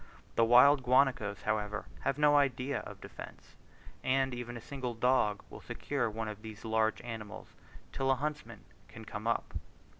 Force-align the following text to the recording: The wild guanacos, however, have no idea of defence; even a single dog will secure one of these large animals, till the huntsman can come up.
The 0.35 0.43
wild 0.43 0.81
guanacos, 0.81 1.43
however, 1.43 1.85
have 1.99 2.17
no 2.17 2.35
idea 2.35 2.79
of 2.79 3.01
defence; 3.01 3.55
even 4.03 4.57
a 4.57 4.59
single 4.59 4.95
dog 4.95 5.43
will 5.51 5.61
secure 5.61 6.09
one 6.09 6.27
of 6.27 6.41
these 6.41 6.65
large 6.65 7.01
animals, 7.03 7.53
till 7.93 8.07
the 8.07 8.15
huntsman 8.15 8.63
can 8.87 9.05
come 9.05 9.27
up. 9.27 9.53